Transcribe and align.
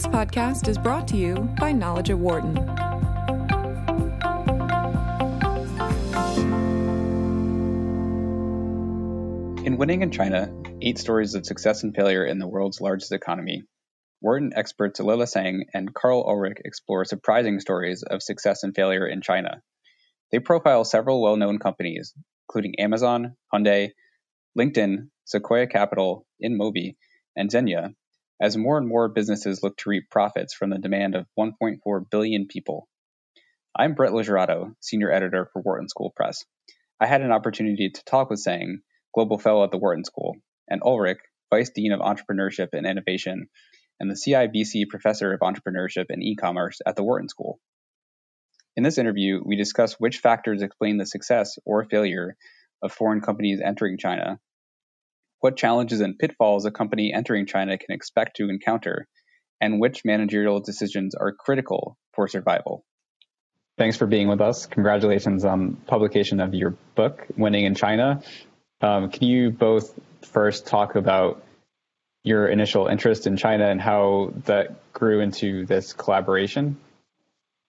This 0.00 0.06
podcast 0.06 0.66
is 0.66 0.78
brought 0.78 1.06
to 1.08 1.18
you 1.18 1.34
by 1.60 1.72
Knowledge 1.72 2.08
at 2.08 2.18
Wharton. 2.18 2.56
In 9.66 9.76
Winning 9.76 10.00
in 10.00 10.10
China 10.10 10.50
Eight 10.80 10.96
Stories 10.96 11.34
of 11.34 11.44
Success 11.44 11.82
and 11.82 11.94
Failure 11.94 12.24
in 12.24 12.38
the 12.38 12.48
World's 12.48 12.80
Largest 12.80 13.12
Economy, 13.12 13.64
Wharton 14.22 14.52
experts 14.56 15.00
Lila 15.00 15.26
Sang 15.26 15.66
and 15.74 15.92
Karl 15.92 16.24
Ulrich 16.26 16.62
explore 16.64 17.04
surprising 17.04 17.60
stories 17.60 18.02
of 18.02 18.22
success 18.22 18.62
and 18.62 18.74
failure 18.74 19.06
in 19.06 19.20
China. 19.20 19.60
They 20.32 20.38
profile 20.38 20.84
several 20.84 21.20
well 21.20 21.36
known 21.36 21.58
companies, 21.58 22.14
including 22.48 22.80
Amazon, 22.80 23.36
Hyundai, 23.52 23.90
LinkedIn, 24.58 25.10
Sequoia 25.26 25.66
Capital, 25.66 26.24
InMobi, 26.42 26.96
and 27.36 27.50
Zegna, 27.50 27.92
as 28.40 28.56
more 28.56 28.78
and 28.78 28.88
more 28.88 29.08
businesses 29.08 29.62
look 29.62 29.76
to 29.76 29.90
reap 29.90 30.08
profits 30.10 30.54
from 30.54 30.70
the 30.70 30.78
demand 30.78 31.14
of 31.14 31.26
1.4 31.38 32.10
billion 32.10 32.46
people. 32.46 32.88
I'm 33.76 33.94
Brett 33.94 34.12
LoGiurato, 34.12 34.74
Senior 34.80 35.12
Editor 35.12 35.48
for 35.52 35.60
Wharton 35.60 35.88
School 35.88 36.12
Press. 36.16 36.44
I 36.98 37.06
had 37.06 37.20
an 37.20 37.32
opportunity 37.32 37.90
to 37.90 38.04
talk 38.04 38.30
with 38.30 38.40
Sang, 38.40 38.80
Global 39.14 39.38
Fellow 39.38 39.62
at 39.64 39.70
the 39.70 39.78
Wharton 39.78 40.04
School, 40.04 40.36
and 40.68 40.82
Ulrich, 40.82 41.18
Vice 41.52 41.70
Dean 41.70 41.92
of 41.92 42.00
Entrepreneurship 42.00 42.68
and 42.72 42.86
Innovation, 42.86 43.48
and 43.98 44.10
the 44.10 44.14
CIBC 44.14 44.88
Professor 44.88 45.34
of 45.34 45.40
Entrepreneurship 45.40 46.06
and 46.08 46.22
E-commerce 46.22 46.80
at 46.86 46.96
the 46.96 47.04
Wharton 47.04 47.28
School. 47.28 47.60
In 48.74 48.82
this 48.82 48.98
interview, 48.98 49.42
we 49.44 49.56
discuss 49.56 49.94
which 49.94 50.18
factors 50.18 50.62
explain 50.62 50.96
the 50.96 51.04
success 51.04 51.58
or 51.66 51.84
failure 51.84 52.36
of 52.82 52.92
foreign 52.92 53.20
companies 53.20 53.60
entering 53.62 53.98
China, 53.98 54.40
what 55.40 55.56
challenges 55.56 56.00
and 56.00 56.18
pitfalls 56.18 56.64
a 56.64 56.70
company 56.70 57.12
entering 57.12 57.46
China 57.46 57.76
can 57.76 57.94
expect 57.94 58.36
to 58.36 58.48
encounter, 58.48 59.06
and 59.60 59.80
which 59.80 60.04
managerial 60.04 60.60
decisions 60.60 61.14
are 61.14 61.32
critical 61.32 61.96
for 62.14 62.28
survival. 62.28 62.84
Thanks 63.78 63.96
for 63.96 64.06
being 64.06 64.28
with 64.28 64.40
us. 64.40 64.66
Congratulations 64.66 65.44
on 65.44 65.76
publication 65.86 66.40
of 66.40 66.54
your 66.54 66.74
book, 66.94 67.26
Winning 67.36 67.64
in 67.64 67.74
China. 67.74 68.22
Um, 68.82 69.10
can 69.10 69.26
you 69.26 69.50
both 69.50 69.98
first 70.22 70.66
talk 70.66 70.96
about 70.96 71.42
your 72.22 72.46
initial 72.48 72.86
interest 72.86 73.26
in 73.26 73.36
China 73.36 73.66
and 73.66 73.80
how 73.80 74.34
that 74.44 74.92
grew 74.92 75.20
into 75.20 75.64
this 75.64 75.94
collaboration? 75.94 76.76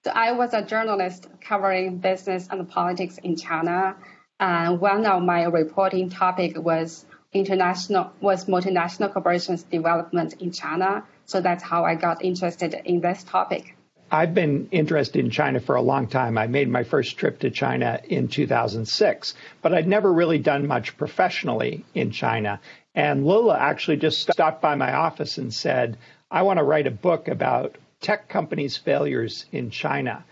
So 0.04 0.12
I 0.12 0.34
was 0.34 0.54
a 0.54 0.64
journalist 0.64 1.28
covering 1.40 2.00
business 2.00 2.48
and 2.50 2.68
politics 2.68 3.18
in 3.18 3.38
China. 3.38 3.96
And 4.40 4.82
one 4.82 5.06
of 5.06 5.22
my 5.22 5.44
reporting 5.44 6.10
topic 6.10 6.58
was 6.58 7.06
international 7.34 8.12
was 8.20 8.46
multinational 8.46 9.12
corporations 9.12 9.64
development 9.64 10.34
in 10.42 10.52
China. 10.52 11.04
So 11.26 11.42
that's 11.42 11.64
how 11.64 11.86
I 11.86 11.96
got 11.96 12.24
interested 12.24 12.74
in 12.74 13.02
this 13.02 13.24
topic. 13.24 13.76
I've 14.14 14.34
been 14.34 14.68
interested 14.72 15.24
in 15.24 15.32
China 15.32 15.62
for 15.62 15.76
a 15.76 15.82
long 15.82 16.08
time. 16.08 16.38
I 16.38 16.48
made 16.48 16.68
my 16.68 16.84
first 16.84 17.18
trip 17.18 17.40
to 17.40 17.50
China 17.50 18.02
in 18.04 18.28
2006, 18.28 19.34
but 19.62 19.74
I'd 19.74 19.88
never 19.88 20.12
really 20.12 20.38
done 20.38 20.68
much 20.68 20.98
professionally 20.98 21.86
in 21.94 22.12
China. 22.12 22.60
And 22.94 23.26
Lola 23.26 23.58
actually 23.58 23.98
just 23.98 24.30
stopped 24.30 24.62
by 24.62 24.76
my 24.76 24.92
office 24.92 25.38
and 25.38 25.54
said, 25.54 25.98
I 26.30 26.42
want 26.42 26.58
to 26.60 26.64
write 26.64 26.88
a 26.88 26.92
book 26.92 27.30
about 27.30 27.78
tech 28.02 28.28
companies' 28.28 28.76
failures 28.76 29.46
in 29.54 29.70
China. 29.70 30.26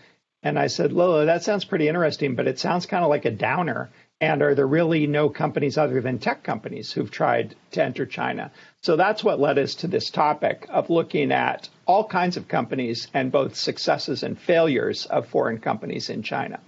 And 0.44 0.60
I 0.60 0.68
said, 0.68 0.92
Lola, 0.92 1.26
that 1.26 1.44
sounds 1.44 1.64
pretty 1.64 1.88
interesting, 1.88 2.36
but 2.36 2.48
it 2.48 2.60
sounds 2.60 2.86
kind 2.86 3.04
of 3.06 3.10
like 3.10 3.24
a 3.24 3.32
downer. 3.32 3.90
And 4.22 4.42
are 4.42 4.54
there 4.54 4.68
really 4.68 5.08
no 5.08 5.30
companies 5.30 5.78
other 5.78 6.02
than 6.02 6.20
tech 6.20 6.44
companies 6.44 6.92
who've 6.92 7.10
tried 7.10 7.56
to 7.72 7.84
enter 7.84 8.06
China? 8.06 8.52
So 8.82 8.98
that's 8.98 9.24
what 9.24 9.40
led 9.40 9.58
us 9.58 9.76
to 9.76 9.88
this 9.88 10.10
topic 10.10 10.68
of 10.70 10.90
looking 10.90 11.32
at 11.32 11.70
all 11.86 12.06
kinds 12.06 12.36
of 12.36 12.48
companies 12.48 13.08
and 13.14 13.32
both 13.32 13.56
successes 13.56 14.24
and 14.24 14.38
failures 14.38 15.06
of 15.06 15.30
foreign 15.30 15.60
companies 15.60 16.10
in 16.10 16.24
China. 16.24 16.60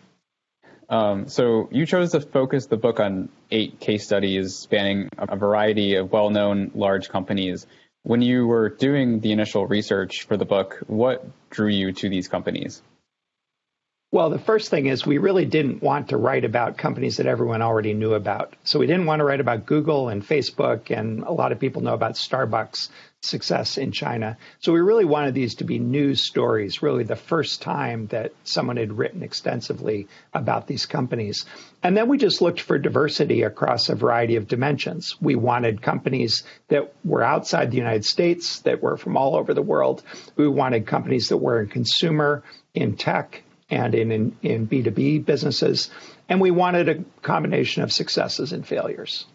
Um, 0.89 1.27
so 1.27 1.69
you 1.72 1.85
chose 1.85 2.12
to 2.12 2.22
focus 2.22 2.67
the 2.67 2.78
book 2.78 3.00
on 3.00 3.29
eight 3.50 3.79
case 3.79 4.06
studies 4.06 4.56
spanning 4.56 5.09
a 5.18 5.35
variety 5.35 5.95
of 5.95 6.12
well-known 6.12 6.72
large 6.73 7.09
companies. 7.09 7.66
When 8.03 8.22
you 8.22 8.47
were 8.47 8.69
doing 8.69 9.19
the 9.19 9.31
initial 9.31 9.68
research 9.68 10.23
for 10.23 10.38
the 10.38 10.45
book, 10.45 10.83
what 10.88 11.25
drew 11.50 11.69
you 11.69 11.91
to 11.94 12.09
these 12.09 12.28
companies? 12.28 12.81
Well, 14.13 14.29
the 14.29 14.39
first 14.39 14.69
thing 14.69 14.88
is 14.88 15.05
we 15.05 15.19
really 15.19 15.45
didn't 15.45 15.81
want 15.81 16.09
to 16.09 16.17
write 16.17 16.44
about 16.44 16.77
companies 16.77 17.16
that 17.16 17.27
everyone 17.27 17.61
already 17.61 17.94
knew 17.94 18.13
about. 18.13 18.57
So 18.66 18.77
we 18.77 18.85
didn't 18.85 19.05
want 19.05 19.22
to 19.22 19.23
write 19.23 19.39
about 19.39 19.66
Google 19.66 20.09
and 20.09 20.22
Facebook, 20.22 20.91
and 20.91 21.23
a 21.23 21.31
lot 21.31 21.53
of 21.53 21.61
people 21.61 21.81
know 21.81 21.94
about 21.94 22.16
Starbucks 22.16 22.89
success 23.21 23.77
in 23.77 23.94
China. 23.94 24.38
So 24.59 24.73
we 24.73 24.81
really 24.81 25.05
wanted 25.05 25.33
these 25.33 25.55
to 25.55 25.63
be 25.63 25.79
news 25.79 26.27
stories, 26.27 26.83
really 26.83 27.05
the 27.05 27.16
first 27.16 27.61
time 27.61 28.07
that 28.07 28.33
someone 28.44 28.75
had 28.75 28.91
written 28.91 29.23
extensively 29.23 30.09
about 30.33 30.67
these 30.67 30.85
companies. 30.85 31.45
And 31.81 31.95
then 31.95 32.09
we 32.09 32.17
just 32.17 32.41
looked 32.41 32.59
for 32.59 32.77
diversity 32.77 33.44
across 33.44 33.88
a 33.88 33.95
variety 33.95 34.35
of 34.35 34.45
dimensions. 34.45 35.16
We 35.21 35.35
wanted 35.35 35.81
companies 35.81 36.44
that 36.67 36.94
were 37.05 37.23
outside 37.23 37.71
the 37.71 37.77
United 37.77 38.03
States, 38.03 38.59
that 38.61 38.83
were 38.83 38.97
from 38.97 39.16
all 39.16 39.38
over 39.38 39.53
the 39.53 39.61
world. 39.61 40.03
We 40.35 40.50
wanted 40.50 40.85
companies 40.85 41.29
that 41.29 41.38
were 41.38 41.61
in 41.61 41.69
consumer, 41.69 42.44
in 42.73 42.97
tech, 42.97 43.44
and 43.71 43.95
in, 43.95 44.11
in, 44.11 44.37
in 44.43 44.67
B2B 44.67 45.25
businesses. 45.25 45.89
And 46.29 46.39
we 46.39 46.51
wanted 46.51 46.89
a 46.89 47.03
combination 47.21 47.81
of 47.83 47.91
successes 47.91 48.51
and 48.51 48.67
failures. 48.67 49.25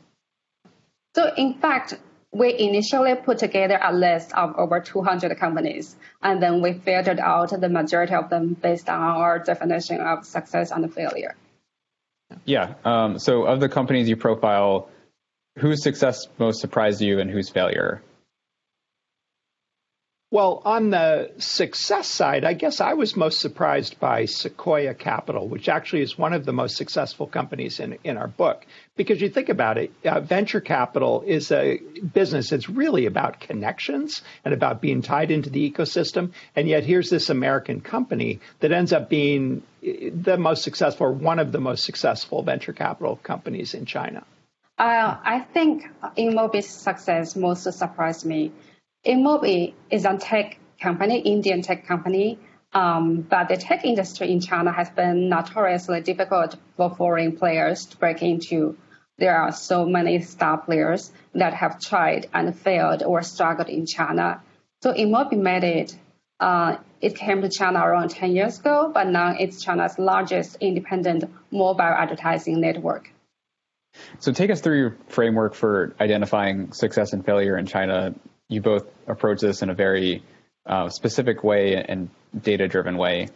So, 1.14 1.32
in 1.34 1.54
fact, 1.54 1.94
we 2.30 2.56
initially 2.58 3.14
put 3.14 3.38
together 3.38 3.80
a 3.82 3.92
list 3.92 4.34
of 4.34 4.54
over 4.58 4.80
200 4.80 5.38
companies, 5.38 5.96
and 6.22 6.42
then 6.42 6.60
we 6.60 6.74
filtered 6.74 7.18
out 7.18 7.58
the 7.58 7.68
majority 7.68 8.14
of 8.14 8.28
them 8.28 8.54
based 8.54 8.88
on 8.90 9.00
our 9.00 9.38
definition 9.38 10.00
of 10.00 10.26
success 10.26 10.70
and 10.70 10.92
failure. 10.92 11.34
Yeah. 12.44 12.74
Um, 12.84 13.18
so, 13.18 13.44
of 13.44 13.60
the 13.60 13.68
companies 13.68 14.08
you 14.08 14.16
profile, 14.16 14.90
whose 15.58 15.82
success 15.82 16.26
most 16.38 16.60
surprised 16.60 17.00
you 17.00 17.20
and 17.20 17.30
whose 17.30 17.48
failure? 17.48 18.02
Well, 20.32 20.60
on 20.64 20.90
the 20.90 21.30
success 21.38 22.08
side, 22.08 22.44
I 22.44 22.54
guess 22.54 22.80
I 22.80 22.94
was 22.94 23.14
most 23.14 23.38
surprised 23.38 24.00
by 24.00 24.24
Sequoia 24.24 24.92
Capital, 24.92 25.46
which 25.46 25.68
actually 25.68 26.02
is 26.02 26.18
one 26.18 26.32
of 26.32 26.44
the 26.44 26.52
most 26.52 26.76
successful 26.76 27.28
companies 27.28 27.78
in, 27.78 27.96
in 28.02 28.16
our 28.16 28.26
book. 28.26 28.66
Because 28.96 29.20
you 29.20 29.28
think 29.28 29.48
about 29.50 29.78
it, 29.78 29.92
uh, 30.04 30.18
venture 30.18 30.60
capital 30.60 31.22
is 31.24 31.52
a 31.52 31.78
business 32.12 32.50
that's 32.50 32.68
really 32.68 33.06
about 33.06 33.38
connections 33.38 34.22
and 34.44 34.52
about 34.52 34.80
being 34.80 35.00
tied 35.00 35.30
into 35.30 35.48
the 35.48 35.70
ecosystem. 35.70 36.32
And 36.56 36.68
yet 36.68 36.82
here's 36.82 37.08
this 37.08 37.30
American 37.30 37.80
company 37.80 38.40
that 38.58 38.72
ends 38.72 38.92
up 38.92 39.08
being 39.08 39.62
the 39.80 40.36
most 40.36 40.64
successful, 40.64 41.06
or 41.06 41.12
one 41.12 41.38
of 41.38 41.52
the 41.52 41.60
most 41.60 41.84
successful 41.84 42.42
venture 42.42 42.72
capital 42.72 43.14
companies 43.14 43.74
in 43.74 43.86
China. 43.86 44.24
Uh, 44.76 45.16
I 45.22 45.46
think 45.54 45.84
InMobi's 46.18 46.66
success 46.66 47.36
most 47.36 47.72
surprised 47.72 48.26
me 48.26 48.50
InMobi 49.06 49.74
is 49.88 50.04
a 50.04 50.16
tech 50.16 50.58
company, 50.80 51.20
Indian 51.20 51.62
tech 51.62 51.86
company, 51.86 52.38
um, 52.72 53.20
but 53.20 53.48
the 53.48 53.56
tech 53.56 53.84
industry 53.84 54.32
in 54.32 54.40
China 54.40 54.72
has 54.72 54.90
been 54.90 55.28
notoriously 55.28 56.00
difficult 56.00 56.56
for 56.76 56.94
foreign 56.94 57.36
players 57.36 57.86
to 57.86 57.96
break 57.96 58.20
into. 58.22 58.76
There 59.18 59.34
are 59.34 59.52
so 59.52 59.86
many 59.86 60.20
star 60.20 60.58
players 60.58 61.10
that 61.34 61.54
have 61.54 61.80
tried 61.80 62.28
and 62.34 62.58
failed 62.58 63.02
or 63.02 63.22
struggled 63.22 63.68
in 63.68 63.86
China. 63.86 64.42
So 64.82 64.92
InMobi 64.92 65.38
made 65.38 65.64
it. 65.64 65.96
Uh, 66.38 66.76
it 67.00 67.16
came 67.16 67.40
to 67.42 67.48
China 67.48 67.78
around 67.78 68.10
10 68.10 68.32
years 68.32 68.58
ago, 68.58 68.90
but 68.92 69.06
now 69.06 69.36
it's 69.38 69.62
China's 69.62 69.98
largest 69.98 70.56
independent 70.60 71.32
mobile 71.50 71.82
advertising 71.82 72.60
network. 72.60 73.10
So 74.18 74.32
take 74.32 74.50
us 74.50 74.60
through 74.60 74.78
your 74.78 74.96
framework 75.08 75.54
for 75.54 75.94
identifying 75.98 76.72
success 76.72 77.14
and 77.14 77.24
failure 77.24 77.56
in 77.56 77.64
China 77.64 78.14
you 78.48 78.60
both 78.60 78.86
approach 79.06 79.40
this 79.40 79.62
in 79.62 79.70
a 79.70 79.74
very 79.74 80.22
uh, 80.66 80.88
specific 80.88 81.44
way 81.44 81.76
and 81.76 82.10
data 82.42 82.68
driven 82.68 82.96
way. 82.96 83.28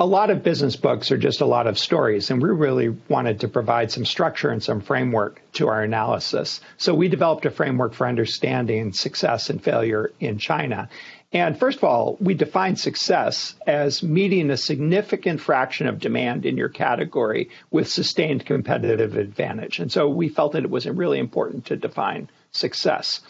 A 0.00 0.06
lot 0.06 0.30
of 0.30 0.44
business 0.44 0.76
books 0.76 1.10
are 1.10 1.18
just 1.18 1.40
a 1.40 1.46
lot 1.46 1.66
of 1.66 1.76
stories, 1.76 2.30
and 2.30 2.40
we 2.40 2.50
really 2.50 2.90
wanted 3.08 3.40
to 3.40 3.48
provide 3.48 3.90
some 3.90 4.04
structure 4.04 4.48
and 4.48 4.62
some 4.62 4.80
framework 4.80 5.42
to 5.54 5.66
our 5.66 5.82
analysis. 5.82 6.60
So 6.76 6.94
we 6.94 7.08
developed 7.08 7.46
a 7.46 7.50
framework 7.50 7.94
for 7.94 8.06
understanding 8.06 8.92
success 8.92 9.50
and 9.50 9.60
failure 9.60 10.12
in 10.20 10.38
China. 10.38 10.88
And 11.32 11.58
first 11.58 11.78
of 11.78 11.84
all, 11.84 12.16
we 12.20 12.34
define 12.34 12.76
success 12.76 13.54
as 13.66 14.02
meeting 14.02 14.50
a 14.50 14.56
significant 14.56 15.40
fraction 15.40 15.88
of 15.88 15.98
demand 15.98 16.46
in 16.46 16.56
your 16.56 16.70
category 16.70 17.50
with 17.72 17.88
sustained 17.88 18.46
competitive 18.46 19.16
advantage. 19.16 19.80
And 19.80 19.90
so 19.90 20.08
we 20.08 20.28
felt 20.28 20.52
that 20.52 20.64
it 20.64 20.70
was 20.70 20.86
really 20.86 21.18
important 21.18 21.66
to 21.66 21.76
define 21.76 22.30
success. 22.52 23.20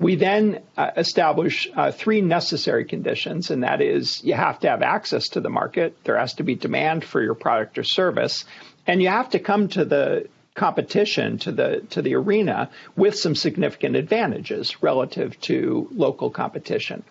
We 0.00 0.16
then 0.16 0.60
uh, 0.76 0.90
establish 0.96 1.68
uh, 1.74 1.92
three 1.92 2.20
necessary 2.20 2.84
conditions, 2.84 3.50
and 3.50 3.62
that 3.62 3.80
is 3.80 4.22
you 4.24 4.34
have 4.34 4.58
to 4.60 4.68
have 4.68 4.82
access 4.82 5.28
to 5.30 5.40
the 5.40 5.50
market, 5.50 5.96
there 6.04 6.18
has 6.18 6.34
to 6.34 6.42
be 6.42 6.56
demand 6.56 7.04
for 7.04 7.22
your 7.22 7.34
product 7.34 7.78
or 7.78 7.84
service, 7.84 8.44
and 8.86 9.00
you 9.00 9.08
have 9.08 9.30
to 9.30 9.38
come 9.38 9.68
to 9.68 9.84
the 9.84 10.28
competition 10.54 11.38
to 11.38 11.52
the 11.52 11.80
to 11.90 12.02
the 12.02 12.14
arena 12.14 12.70
with 12.96 13.16
some 13.16 13.34
significant 13.34 13.96
advantages 13.96 14.82
relative 14.82 15.40
to 15.40 15.88
local 15.92 16.30
competition. 16.30 17.02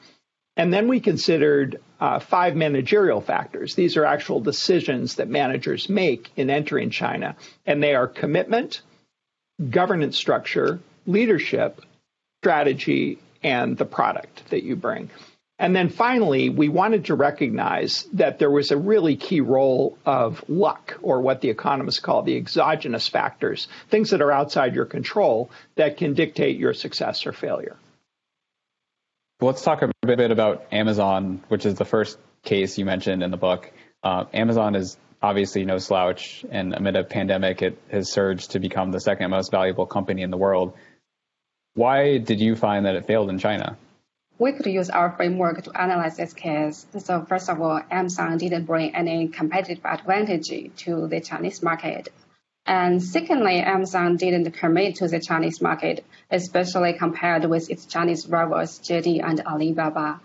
And 0.56 0.71
then 0.71 0.88
we 0.88 1.00
considered 1.00 1.81
uh, 2.00 2.19
five 2.19 2.56
managerial 2.56 3.21
factors. 3.21 3.75
These 3.75 3.97
are 3.97 4.06
actual 4.06 4.39
decisions 4.39 5.15
that 5.15 5.27
managers 5.27 5.89
make 5.89 6.31
in 6.35 6.50
entering 6.50 6.89
China, 6.89 7.35
and 7.65 7.81
they 7.81 7.95
are 7.95 8.07
commitment, 8.07 8.81
governance 9.69 10.18
structure, 10.18 10.80
leadership, 11.07 11.81
strategy, 12.44 13.18
and 13.42 13.78
the 13.78 13.86
product 13.86 14.44
that 14.50 14.63
you 14.63 14.75
bring. 14.75 15.10
And 15.60 15.74
then 15.74 15.88
finally, 15.88 16.50
we 16.50 16.68
wanted 16.68 17.06
to 17.06 17.16
recognize 17.16 18.04
that 18.13 18.38
there 18.38 18.51
was 18.51 18.72
a 18.72 18.75
really 18.75 19.16
key 19.16 19.40
role 19.40 19.98
of 20.06 20.44
luck, 20.50 21.00
or 21.01 21.22
what 21.22 21.40
the 21.40 21.50
economists 21.50 22.01
call 22.01 22.22
the 22.22 22.36
exogenous 22.36 23.07
factors, 23.07 23.69
things 23.90 24.10
that 24.10 24.22
are 24.22 24.31
outside 24.31 24.75
your 24.75 24.84
control 24.84 25.50
that 25.75 25.95
can 25.95 26.16
dictate 26.16 26.57
your 26.57 26.74
success 26.74 27.25
or 27.25 27.31
failure. 27.31 27.78
Let's 29.40 29.62
talk 29.62 29.81
a 29.81 29.90
bit 30.06 30.31
about 30.31 30.66
Amazon, 30.74 31.44
which 31.48 31.66
is 31.66 31.75
the 31.75 31.86
first 31.86 32.18
case 32.44 32.78
you 32.78 32.84
mentioned 32.84 33.24
in 33.24 33.31
the 33.31 33.38
book. 33.38 33.72
Uh, 34.04 34.25
Amazon 34.34 34.75
is 34.75 34.98
obviously 35.22 35.63
no 35.63 35.78
slouch, 35.78 36.44
and 36.51 36.74
amid 36.74 36.98
a 36.98 37.06
pandemic, 37.06 37.62
it 37.62 37.78
has 37.90 38.12
surged 38.12 38.51
to 38.51 38.60
become 38.60 38.92
the 38.92 39.00
second 39.00 39.31
most 39.31 39.50
valuable 39.50 39.86
company 39.86 40.24
in 40.24 40.30
the 40.30 40.38
world. 40.38 40.74
Why 41.75 42.20
did 42.20 42.40
you 42.40 42.56
find 42.56 42.86
that 42.86 42.96
it 42.96 43.08
failed 43.08 43.30
in 43.30 43.40
China? 43.40 43.78
We 44.38 44.52
could 44.52 44.66
use 44.66 44.90
our 44.90 45.12
framework 45.12 45.64
to 45.64 45.72
analyze 45.80 46.18
this 46.18 46.34
case. 46.34 46.86
So, 46.98 47.25
first 47.25 47.50
of 47.50 47.62
all, 47.62 47.81
Amazon 47.90 48.38
didn't 48.38 48.66
bring 48.66 48.96
any 48.96 49.28
competitive 49.28 49.86
advantage 49.86 50.50
to 50.84 51.08
the 51.08 51.22
Chinese 51.22 51.64
market. 51.64 52.10
And 52.66 53.04
secondly, 53.04 53.60
Amazon 53.60 54.18
didn't 54.18 54.52
commit 54.52 54.96
to 54.98 55.08
the 55.08 55.20
Chinese 55.20 55.62
market, 55.62 56.06
especially 56.31 56.94
compared 56.94 57.46
with 57.46 57.70
its 57.70 57.86
Chinese 57.86 58.28
rivals, 58.28 58.80
JD 58.80 59.24
and 59.24 59.42
Alibaba. 59.42 60.22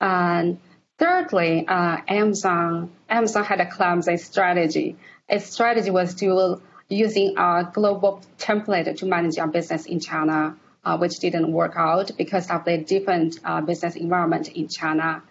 And 0.00 0.58
thirdly, 0.98 1.66
uh, 1.68 1.98
Amazon 2.08 2.90
Amazon 3.08 3.44
had 3.44 3.60
a 3.60 3.70
clumsy 3.70 4.16
strategy. 4.16 4.96
Its 5.28 5.46
strategy 5.46 5.90
was 5.90 6.14
to 6.16 6.62
using 6.88 7.36
a 7.36 7.70
global 7.72 8.22
template 8.38 8.98
to 8.98 9.06
manage 9.06 9.38
our 9.38 9.48
business 9.48 9.86
in 9.86 10.00
China, 10.00 10.56
uh, 10.84 10.98
which 10.98 11.18
didn't 11.18 11.52
work 11.52 11.74
out 11.76 12.10
because 12.16 12.50
of 12.50 12.64
the 12.64 12.78
different 12.78 13.38
uh, 13.44 13.60
business 13.60 13.96
environment 13.96 14.48
in 14.48 14.68
China. 14.68 15.22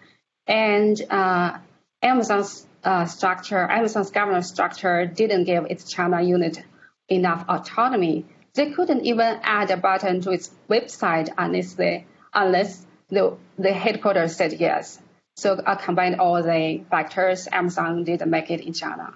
And 0.46 1.00
uh, 1.10 1.58
Amazon's 2.02 2.66
uh, 2.84 3.06
structure, 3.06 3.58
Amazon's 3.70 4.10
governance 4.10 4.48
structure 4.48 5.06
didn't 5.06 5.44
give 5.44 5.66
its 5.70 5.90
China 5.90 6.20
unit 6.20 6.62
enough 7.08 7.44
autonomy. 7.48 8.26
They 8.54 8.70
couldn't 8.70 9.04
even 9.04 9.40
add 9.42 9.70
a 9.70 9.76
button 9.76 10.20
to 10.22 10.30
its 10.30 10.50
website 10.68 11.28
unless 11.36 11.74
the, 11.74 12.04
unless 12.34 12.84
the, 13.08 13.36
the 13.58 13.72
headquarters 13.72 14.36
said 14.36 14.54
yes. 14.54 15.00
So 15.36 15.60
I 15.64 15.76
combined 15.76 16.20
all 16.20 16.42
the 16.42 16.82
factors. 16.90 17.48
Amazon 17.50 18.04
didn't 18.04 18.30
make 18.30 18.50
it 18.50 18.60
in 18.60 18.72
China. 18.72 19.14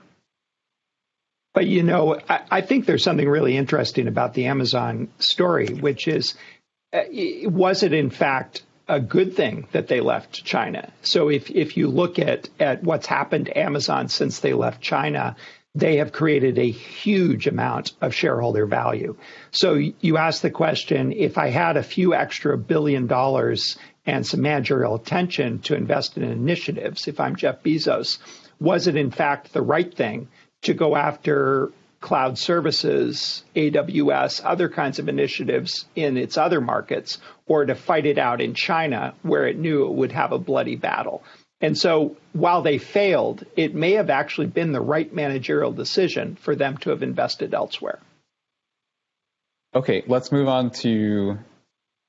But 1.57 1.69
you 1.69 1.83
know, 1.83 2.21
I, 2.29 2.41
I, 2.51 2.61
think 2.61 2.85
there's 2.85 3.03
something 3.03 3.27
really 3.27 3.57
interesting 3.57 4.09
about 4.09 4.35
the 4.35 4.45
Amazon 4.45 5.09
story, 5.21 5.69
which 5.69 6.07
is, 6.07 6.35
uh, 6.93 7.05
was 7.45 7.83
it 7.83 7.95
in 7.95 8.11
fact 8.11 8.63
a 8.89 9.01
good 9.01 9.35
thing 9.35 9.67
that 9.73 9.89
they 9.89 10.01
left 10.01 10.45
China. 10.45 10.93
So 11.01 11.31
if 11.31 11.51
if 11.51 11.79
you 11.79 11.89
look 11.89 12.19
at 12.19 12.51
at 12.61 12.83
what's 12.83 13.07
happened 13.07 13.47
to 13.47 13.59
Amazon 13.59 14.09
since 14.09 14.41
they 14.41 14.53
left 14.53 14.83
China, 14.83 15.35
they 15.75 15.97
have 15.97 16.13
created 16.13 16.59
a 16.59 16.71
huge 16.71 17.47
amount 17.47 17.93
of 18.03 18.15
shareholder 18.15 18.67
value. 18.67 19.17
So 19.51 19.81
you 19.99 20.19
ask 20.19 20.43
the 20.43 20.51
question, 20.51 21.11
if 21.11 21.39
I 21.39 21.49
had 21.49 21.79
a 21.79 21.83
few 21.83 22.13
extra 22.13 22.59
billion 22.59 23.07
dollars 23.07 23.79
and 24.05 24.27
some 24.27 24.43
managerial 24.43 24.97
attention 24.97 25.61
to 25.61 25.75
invest 25.75 26.19
in 26.19 26.23
initiatives, 26.23 27.09
if 27.09 27.19
I'm 27.19 27.35
Jeff 27.35 27.63
Bezos, 27.63 28.19
was 28.61 28.89
it 28.89 28.97
in 28.97 29.11
fact 29.11 29.55
the 29.55 29.63
right 29.63 29.93
thing 29.93 30.29
to 30.67 30.75
go 30.75 30.95
after 30.97 31.71
cloud 32.01 32.39
services, 32.39 33.43
AWS, 33.55 34.43
other 34.45 34.69
kinds 34.69 34.99
of 34.99 35.09
initiatives 35.09 35.87
in 35.97 36.17
its 36.17 36.37
other 36.37 36.61
markets, 36.61 37.19
or 37.47 37.65
to 37.65 37.75
fight 37.75 38.07
it 38.07 38.19
out 38.19 38.41
in 38.41 38.55
China 38.55 39.15
where 39.23 39.47
it 39.47 39.59
knew 39.59 39.87
it 39.87 39.93
would 39.93 40.13
have 40.13 40.33
a 40.33 40.39
bloody 40.39 40.77
battle. 40.77 41.23
And 41.61 41.77
so 41.77 42.17
while 42.33 42.63
they 42.63 42.79
failed, 42.79 43.45
it 43.57 43.75
may 43.75 43.93
have 43.93 44.11
actually 44.11 44.49
been 44.49 44.73
the 44.73 44.81
right 44.81 45.13
managerial 45.13 45.73
decision 45.73 46.37
for 46.37 46.55
them 46.55 46.77
to 46.79 46.91
have 46.91 47.03
invested 47.03 47.55
elsewhere. 47.55 47.99
Okay, 49.75 50.05
let's 50.07 50.31
move 50.31 50.49
on 50.49 50.71
to 50.83 51.39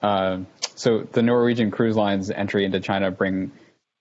uh, 0.02 0.40
so 0.76 1.08
the 1.12 1.24
Norwegian 1.24 1.72
Cruise 1.72 1.96
Line's 1.96 2.30
entry 2.30 2.66
into 2.66 2.80
China 2.80 3.10
bring 3.10 3.52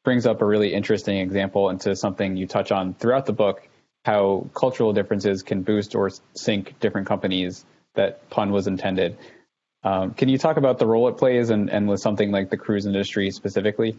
brings 0.04 0.26
up 0.26 0.42
a 0.42 0.44
really 0.44 0.72
interesting 0.72 1.18
example 1.18 1.70
into 1.70 1.96
something 1.96 2.36
you 2.36 2.46
touch 2.46 2.70
on 2.70 2.94
throughout 2.94 3.26
the 3.26 3.32
book 3.32 3.68
how 4.06 4.46
cultural 4.54 4.92
differences 4.92 5.42
can 5.42 5.62
boost 5.62 5.96
or 5.96 6.10
sink 6.36 6.78
different 6.78 7.08
companies. 7.08 7.64
That 7.94 8.30
pun 8.30 8.52
was 8.52 8.68
intended. 8.68 9.18
Um, 9.82 10.14
can 10.14 10.28
you 10.28 10.38
talk 10.38 10.58
about 10.58 10.78
the 10.78 10.86
role 10.86 11.08
it 11.08 11.16
plays 11.16 11.50
and, 11.50 11.68
and 11.70 11.88
with 11.88 12.00
something 12.00 12.30
like 12.30 12.50
the 12.50 12.56
cruise 12.56 12.86
industry 12.86 13.32
specifically? 13.32 13.96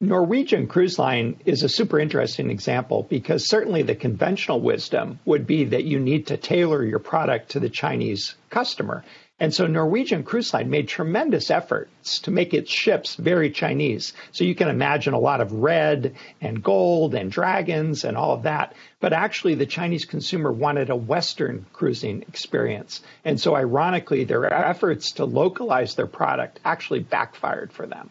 Norwegian 0.00 0.66
Cruise 0.66 0.98
Line 0.98 1.36
is 1.44 1.62
a 1.62 1.68
super 1.68 2.00
interesting 2.00 2.50
example 2.50 3.06
because 3.08 3.48
certainly 3.48 3.82
the 3.82 3.94
conventional 3.94 4.60
wisdom 4.60 5.20
would 5.24 5.46
be 5.46 5.64
that 5.64 5.84
you 5.84 6.00
need 6.00 6.26
to 6.26 6.36
tailor 6.36 6.84
your 6.84 6.98
product 6.98 7.52
to 7.52 7.60
the 7.60 7.70
Chinese 7.70 8.34
customer. 8.50 9.04
And 9.38 9.52
so 9.52 9.66
Norwegian 9.66 10.22
Cruise 10.22 10.54
Line 10.54 10.70
made 10.70 10.88
tremendous 10.88 11.50
efforts 11.50 12.20
to 12.20 12.30
make 12.30 12.54
its 12.54 12.70
ships 12.70 13.16
very 13.16 13.50
Chinese. 13.50 14.14
So 14.32 14.44
you 14.44 14.54
can 14.54 14.68
imagine 14.68 15.12
a 15.12 15.18
lot 15.18 15.42
of 15.42 15.52
red 15.52 16.14
and 16.40 16.62
gold 16.62 17.14
and 17.14 17.30
dragons 17.30 18.04
and 18.04 18.16
all 18.16 18.32
of 18.32 18.44
that. 18.44 18.74
But 18.98 19.12
actually, 19.12 19.54
the 19.54 19.66
Chinese 19.66 20.06
consumer 20.06 20.50
wanted 20.50 20.88
a 20.88 20.96
Western 20.96 21.66
cruising 21.74 22.22
experience. 22.22 23.02
And 23.26 23.38
so 23.38 23.54
ironically, 23.54 24.24
their 24.24 24.50
efforts 24.52 25.12
to 25.12 25.26
localize 25.26 25.94
their 25.96 26.06
product 26.06 26.58
actually 26.64 27.00
backfired 27.00 27.72
for 27.72 27.86
them. 27.86 28.08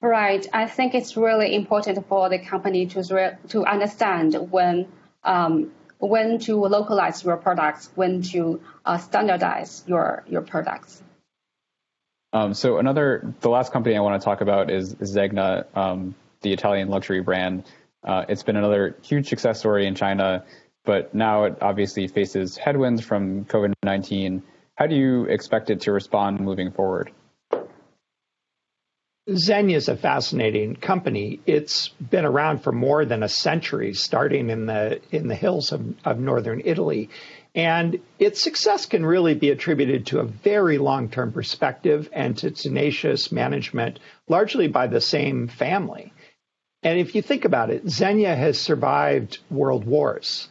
Right. 0.00 0.46
I 0.52 0.66
think 0.66 0.94
it's 0.94 1.16
really 1.16 1.54
important 1.54 2.06
for 2.06 2.28
the 2.28 2.38
company 2.38 2.86
to, 2.86 3.38
to 3.48 3.66
understand 3.66 4.34
when 4.50 4.86
um, 5.24 5.72
when 6.00 6.38
to 6.40 6.56
localize 6.56 7.22
your 7.22 7.36
products, 7.36 7.90
when 7.94 8.22
to 8.22 8.60
uh, 8.84 8.98
standardize 8.98 9.84
your 9.86 10.24
your 10.26 10.42
products. 10.42 11.02
Um, 12.32 12.54
so 12.54 12.78
another, 12.78 13.34
the 13.40 13.50
last 13.50 13.72
company 13.72 13.96
I 13.96 14.00
want 14.00 14.20
to 14.20 14.24
talk 14.24 14.40
about 14.40 14.70
is 14.70 14.94
Zegna, 14.94 15.64
um, 15.76 16.14
the 16.42 16.52
Italian 16.52 16.88
luxury 16.88 17.20
brand. 17.20 17.64
Uh, 18.04 18.24
it's 18.28 18.44
been 18.44 18.56
another 18.56 18.96
huge 19.02 19.28
success 19.28 19.58
story 19.58 19.86
in 19.86 19.94
China, 19.94 20.44
but 20.84 21.12
now 21.12 21.44
it 21.44 21.58
obviously 21.60 22.08
faces 22.08 22.56
headwinds 22.56 23.02
from 23.04 23.44
COVID 23.44 23.72
nineteen. 23.82 24.42
How 24.76 24.86
do 24.86 24.94
you 24.94 25.24
expect 25.24 25.70
it 25.70 25.82
to 25.82 25.92
respond 25.92 26.40
moving 26.40 26.72
forward? 26.72 27.12
Zegna 29.30 29.74
is 29.74 29.88
a 29.88 29.96
fascinating 29.96 30.74
company. 30.76 31.40
It's 31.46 31.88
been 31.88 32.24
around 32.24 32.62
for 32.62 32.72
more 32.72 33.04
than 33.04 33.22
a 33.22 33.28
century, 33.28 33.94
starting 33.94 34.50
in 34.50 34.66
the 34.66 35.00
in 35.10 35.28
the 35.28 35.34
hills 35.34 35.72
of, 35.72 35.94
of 36.04 36.18
northern 36.18 36.62
Italy. 36.64 37.10
And 37.54 38.00
its 38.18 38.42
success 38.42 38.86
can 38.86 39.04
really 39.04 39.34
be 39.34 39.50
attributed 39.50 40.06
to 40.06 40.20
a 40.20 40.24
very 40.24 40.78
long 40.78 41.08
term 41.08 41.32
perspective 41.32 42.08
and 42.12 42.36
to 42.38 42.50
tenacious 42.50 43.32
management, 43.32 43.98
largely 44.28 44.68
by 44.68 44.86
the 44.86 45.00
same 45.00 45.48
family. 45.48 46.12
And 46.82 46.98
if 46.98 47.14
you 47.14 47.22
think 47.22 47.44
about 47.44 47.70
it, 47.70 47.84
Zegna 47.86 48.36
has 48.36 48.58
survived 48.58 49.38
world 49.50 49.84
wars. 49.84 50.48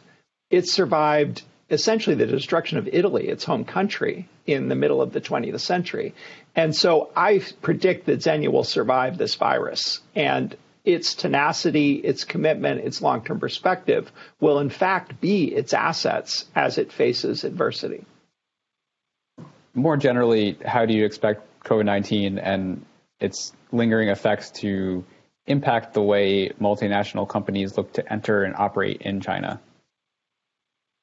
It 0.50 0.68
survived 0.68 1.42
essentially 1.70 2.16
the 2.16 2.26
destruction 2.26 2.78
of 2.78 2.88
Italy, 2.92 3.28
its 3.28 3.44
home 3.44 3.64
country, 3.64 4.28
in 4.46 4.68
the 4.68 4.74
middle 4.74 5.00
of 5.00 5.12
the 5.12 5.20
20th 5.20 5.60
century. 5.60 6.14
And 6.56 6.74
so 6.74 7.10
I 7.16 7.42
predict 7.62 8.06
that 8.06 8.20
Zegna 8.20 8.48
will 8.48 8.64
survive 8.64 9.16
this 9.16 9.36
virus. 9.36 10.00
And 10.14 10.56
its 10.84 11.14
tenacity, 11.14 11.94
its 11.94 12.24
commitment, 12.24 12.80
its 12.80 13.00
long 13.00 13.22
term 13.22 13.38
perspective 13.38 14.10
will, 14.40 14.58
in 14.58 14.70
fact, 14.70 15.20
be 15.20 15.44
its 15.44 15.72
assets 15.72 16.46
as 16.54 16.78
it 16.78 16.92
faces 16.92 17.44
adversity. 17.44 18.04
More 19.74 19.96
generally, 19.96 20.58
how 20.64 20.86
do 20.86 20.94
you 20.94 21.04
expect 21.04 21.46
COVID 21.64 21.84
19 21.84 22.38
and 22.38 22.84
its 23.20 23.52
lingering 23.70 24.08
effects 24.08 24.50
to 24.50 25.04
impact 25.46 25.94
the 25.94 26.02
way 26.02 26.48
multinational 26.60 27.28
companies 27.28 27.76
look 27.76 27.92
to 27.92 28.12
enter 28.12 28.42
and 28.42 28.56
operate 28.56 29.02
in 29.02 29.20
China? 29.20 29.60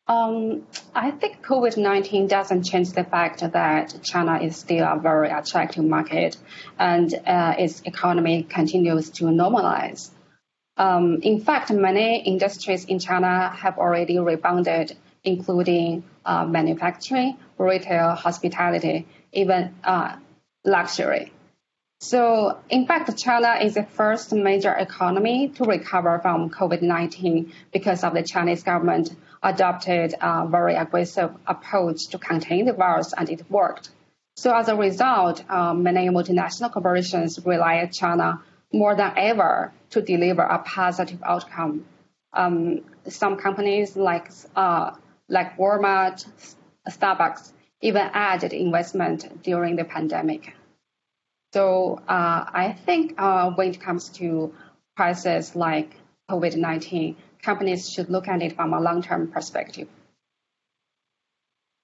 Um, 0.08 0.66
I 0.96 1.12
think 1.12 1.46
COVID 1.46 1.76
19 1.76 2.28
doesn't 2.28 2.64
change 2.64 2.92
the 2.92 3.04
fact 3.04 3.42
that 3.42 4.00
China 4.04 4.40
is 4.42 4.56
still 4.56 4.86
a 4.86 4.98
very 4.98 5.30
attractive 5.30 5.84
market 5.84 6.38
and 6.80 7.14
uh, 7.26 7.56
its 7.58 7.82
economy 7.82 8.44
continues 8.44 9.10
to 9.12 9.26
normalize. 9.26 10.10
Um, 10.78 11.20
in 11.24 11.42
fact, 11.42 11.72
many 11.72 12.22
industries 12.22 12.86
in 12.86 13.00
China 13.00 13.50
have 13.50 13.78
already 13.78 14.18
rebounded, 14.20 14.96
including 15.24 16.04
uh, 16.24 16.46
manufacturing, 16.46 17.38
retail, 17.58 18.12
hospitality, 18.12 19.08
even 19.34 19.76
uh, 19.84 20.16
luxury. 20.64 21.34
So, 22.00 22.60
in 22.70 22.86
fact, 22.86 23.18
China 23.18 23.58
is 23.60 23.74
the 23.74 23.84
first 23.84 24.32
major 24.32 24.72
economy 24.72 25.50
to 25.56 25.64
recover 25.66 26.20
from 26.20 26.52
COVID-19 26.52 27.52
because 27.74 28.04
of 28.04 28.14
the 28.14 28.22
Chinese 28.22 28.62
government 28.62 29.10
adopted 29.42 30.16
a 30.20 30.48
very 30.48 30.76
aggressive 30.76 31.32
approach 31.46 32.08
to 32.10 32.18
contain 32.18 32.66
the 32.66 32.74
virus, 32.74 33.14
and 33.18 33.30
it 33.30 33.50
worked. 33.50 33.90
So, 34.36 34.54
as 34.54 34.68
a 34.68 34.76
result, 34.76 35.44
um, 35.50 35.84
many 35.84 36.08
multinational 36.10 36.72
corporations 36.72 37.40
rely 37.46 37.80
on 37.80 37.92
China 37.92 38.42
more 38.72 38.96
than 38.96 39.14
ever 39.18 39.74
to 39.92 40.02
deliver 40.02 40.42
a 40.42 40.60
positive 40.60 41.22
outcome. 41.24 41.86
Um, 42.34 42.82
some 43.08 43.38
companies 43.38 43.96
like 43.96 44.30
uh, 44.56 44.92
like 45.30 45.58
Walmart, 45.58 46.26
Starbucks 46.90 47.52
even 47.82 48.10
added 48.14 48.54
investment 48.54 49.44
during 49.44 49.76
the 49.76 49.84
pandemic. 49.84 50.54
So 51.54 52.02
uh, 52.08 52.46
I 52.54 52.76
think 52.86 53.16
uh, 53.18 53.52
when 53.52 53.70
it 53.70 53.82
comes 53.82 54.10
to 54.20 54.54
crises 54.96 55.56
like 55.56 55.96
COVID-19, 56.30 57.16
companies 57.48 57.90
should 57.90 58.10
look 58.10 58.28
at 58.28 58.42
it 58.42 58.56
from 58.58 58.74
a 58.74 58.82
long-term 58.82 59.32
perspective. 59.32 59.88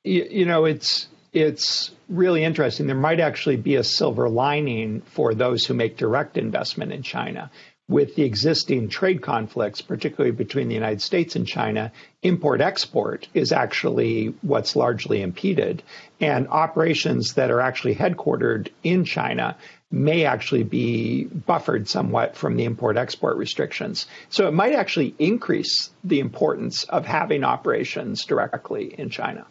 You, 0.04 0.28
you 0.30 0.46
know, 0.46 0.66
it's 0.66 1.08
it's 1.32 1.92
really 2.10 2.44
interesting. 2.44 2.86
There 2.86 2.96
might 3.10 3.22
actually 3.22 3.56
be 3.56 3.76
a 3.76 3.84
silver 3.84 4.28
lining 4.30 5.02
for 5.16 5.34
those 5.34 5.66
who 5.66 5.74
make 5.74 5.98
direct 5.98 6.38
investment 6.38 6.92
in 6.92 7.02
China 7.02 7.50
with 7.90 8.16
the 8.16 8.24
existing 8.24 8.88
trade 8.88 9.22
conflicts, 9.22 9.82
particularly 9.82 10.32
between 10.32 10.70
the 10.70 10.74
United 10.74 11.02
States 11.02 11.36
and 11.36 11.46
China, 11.46 11.92
import 12.22 12.62
export 12.62 13.28
is 13.34 13.52
actually 13.52 14.28
what's 14.42 14.76
largely 14.76 15.22
impeded. 15.22 15.84
And 16.22 16.48
operations 16.48 17.34
that 17.34 17.52
are 17.52 17.60
actually 17.60 17.96
headquartered 17.96 18.70
in 18.84 19.04
China 19.04 19.58
may 19.92 20.26
actually 20.26 20.64
be 20.64 21.26
buffered 21.26 21.88
somewhat 21.88 22.36
from 22.36 22.56
the 22.56 22.64
import 22.64 22.98
export 22.98 23.38
restrictions. 23.38 24.08
So 24.30 24.48
it 24.48 24.54
might 24.54 24.74
actually 24.74 25.14
increase 25.20 25.92
the 26.04 26.20
importance 26.20 26.86
of 26.86 27.06
having 27.06 27.44
operations 27.44 28.26
directly 28.26 28.96
in 28.98 29.10
China. 29.10 29.46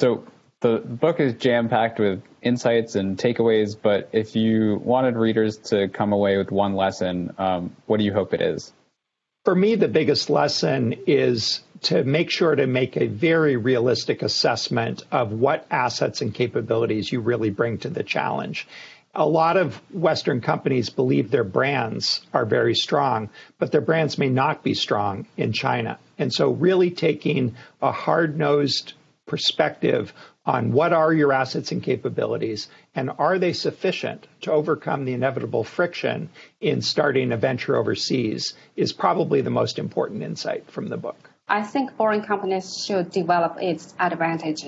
So 0.00 0.26
the 0.60 0.78
book 0.78 1.20
is 1.20 1.34
jam 1.34 1.68
packed 1.68 1.98
with 1.98 2.22
insights 2.42 2.94
and 2.94 3.18
takeaways, 3.18 3.76
but 3.80 4.08
if 4.12 4.34
you 4.34 4.80
wanted 4.84 5.16
readers 5.16 5.58
to 5.58 5.88
come 5.88 6.12
away 6.12 6.38
with 6.38 6.50
one 6.50 6.74
lesson, 6.74 7.34
um, 7.38 7.76
what 7.86 7.98
do 7.98 8.04
you 8.04 8.12
hope 8.12 8.32
it 8.32 8.40
is? 8.40 8.72
For 9.44 9.54
me, 9.54 9.76
the 9.76 9.88
biggest 9.88 10.30
lesson 10.30 10.94
is 11.06 11.60
to 11.82 12.02
make 12.04 12.30
sure 12.30 12.54
to 12.54 12.66
make 12.66 12.96
a 12.96 13.06
very 13.06 13.56
realistic 13.56 14.22
assessment 14.22 15.04
of 15.12 15.32
what 15.32 15.66
assets 15.70 16.20
and 16.20 16.34
capabilities 16.34 17.12
you 17.12 17.20
really 17.20 17.50
bring 17.50 17.78
to 17.78 17.88
the 17.88 18.02
challenge. 18.02 18.66
A 19.14 19.26
lot 19.26 19.56
of 19.56 19.76
Western 19.92 20.40
companies 20.40 20.90
believe 20.90 21.30
their 21.30 21.44
brands 21.44 22.22
are 22.34 22.44
very 22.44 22.74
strong, 22.74 23.30
but 23.58 23.72
their 23.72 23.80
brands 23.80 24.18
may 24.18 24.28
not 24.28 24.62
be 24.62 24.74
strong 24.74 25.26
in 25.36 25.52
China. 25.52 25.98
And 26.18 26.32
so, 26.32 26.50
really 26.50 26.90
taking 26.90 27.56
a 27.80 27.92
hard 27.92 28.36
nosed 28.36 28.94
perspective 29.26 30.12
on 30.46 30.70
what 30.70 30.92
are 30.92 31.12
your 31.12 31.32
assets 31.32 31.72
and 31.72 31.82
capabilities, 31.82 32.68
and 32.94 33.10
are 33.18 33.38
they 33.38 33.52
sufficient 33.52 34.26
to 34.40 34.52
overcome 34.52 35.04
the 35.04 35.12
inevitable 35.12 35.64
friction 35.64 36.30
in 36.60 36.80
starting 36.80 37.32
a 37.32 37.36
venture 37.36 37.76
overseas 37.76 38.54
is 38.76 38.92
probably 38.92 39.40
the 39.40 39.50
most 39.50 39.78
important 39.78 40.22
insight 40.22 40.70
from 40.70 40.86
the 40.86 40.96
book. 40.96 41.30
I 41.48 41.62
think 41.62 41.96
foreign 41.96 42.22
companies 42.22 42.84
should 42.84 43.10
develop 43.10 43.56
its 43.60 43.94
advantage, 43.98 44.64